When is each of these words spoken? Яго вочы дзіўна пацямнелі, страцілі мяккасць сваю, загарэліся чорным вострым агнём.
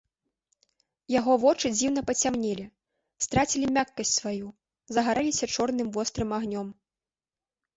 Яго 1.19 1.33
вочы 1.43 1.67
дзіўна 1.77 2.01
пацямнелі, 2.09 2.65
страцілі 3.25 3.67
мяккасць 3.75 4.15
сваю, 4.21 4.47
загарэліся 4.99 5.45
чорным 5.59 5.87
вострым 5.99 6.29
агнём. 6.41 6.67